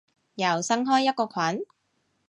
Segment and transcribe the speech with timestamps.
[0.33, 1.63] 又新開一個群？